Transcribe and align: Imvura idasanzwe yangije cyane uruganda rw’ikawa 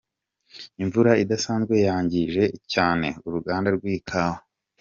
Imvura 0.83 1.11
idasanzwe 1.23 1.75
yangije 1.87 2.43
cyane 2.73 3.07
uruganda 3.27 3.67
rw’ikawa 3.77 4.39